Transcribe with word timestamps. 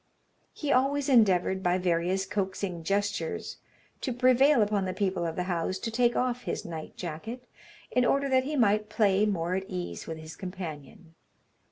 He 0.51 0.71
always 0.71 1.07
endeavoured, 1.09 1.61
by 1.61 1.77
various 1.77 2.25
coaxing 2.25 2.83
gestures, 2.83 3.57
to 4.01 4.11
prevail 4.11 4.63
upon 4.63 4.85
the 4.85 4.95
people 4.95 5.27
of 5.27 5.35
the 5.35 5.43
house 5.43 5.77
to 5.77 5.91
take 5.91 6.15
off 6.15 6.41
his 6.41 6.65
night 6.65 6.97
jacket, 6.97 7.43
in 7.91 8.03
order 8.03 8.27
that 8.27 8.43
he 8.45 8.55
might 8.55 8.89
play 8.89 9.27
more 9.27 9.53
at 9.53 9.65
ease 9.69 10.07
with 10.07 10.17
his 10.17 10.35
companion. 10.35 11.13